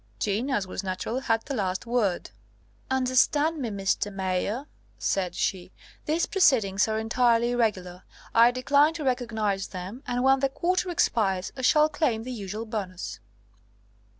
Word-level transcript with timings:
Jeanne, 0.17 0.49
as 0.49 0.65
was 0.65 0.81
natural, 0.83 1.19
had 1.19 1.43
the 1.43 1.53
last 1.53 1.85
word. 1.85 2.31
"Understand 2.89 3.59
me, 3.61 3.69
Mr. 3.69 4.11
Mayor," 4.11 4.65
said 4.97 5.35
she, 5.35 5.71
"these 6.05 6.25
proceedings 6.25 6.87
are 6.87 6.97
entirely 6.97 7.51
irregular. 7.51 8.01
I 8.33 8.49
decline 8.49 8.95
to 8.95 9.03
recognise 9.03 9.67
them, 9.67 10.01
and 10.07 10.23
when 10.23 10.39
the 10.39 10.49
quarter 10.49 10.89
expires 10.89 11.51
I 11.55 11.61
shall 11.61 11.87
claim 11.87 12.23
the 12.23 12.31
usual 12.31 12.65
bonus!" 12.65 13.19